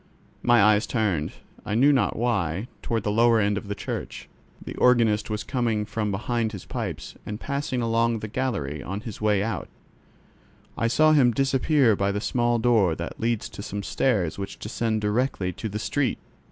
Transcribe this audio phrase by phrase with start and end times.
[0.41, 1.31] My eyes turned,
[1.63, 4.27] I knew not why, toward the lower end of the church.
[4.59, 9.21] The organist was coming from behind his pipes, and passing along the gallery on his
[9.21, 9.67] way out,
[10.75, 15.01] I saw him disappear by a small door that leads to some stairs which descend
[15.01, 16.17] directly to the street.